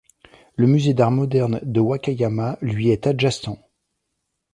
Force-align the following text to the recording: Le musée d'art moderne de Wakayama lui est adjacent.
Le 0.55 0.65
musée 0.65 0.95
d'art 0.95 1.11
moderne 1.11 1.59
de 1.61 1.79
Wakayama 1.79 2.57
lui 2.61 2.89
est 2.89 3.05
adjacent. 3.05 3.59